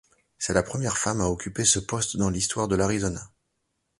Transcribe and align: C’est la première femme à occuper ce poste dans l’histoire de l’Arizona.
C’est 0.39 0.55
la 0.55 0.63
première 0.63 0.97
femme 0.97 1.21
à 1.21 1.27
occuper 1.29 1.63
ce 1.63 1.77
poste 1.77 2.17
dans 2.17 2.31
l’histoire 2.31 2.67
de 2.67 2.75
l’Arizona. 2.75 3.29